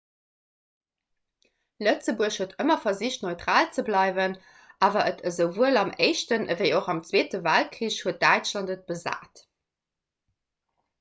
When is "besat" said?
8.93-9.49